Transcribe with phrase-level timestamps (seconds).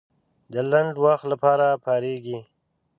[0.53, 2.39] د لنډ وخت لپاره پارېږي.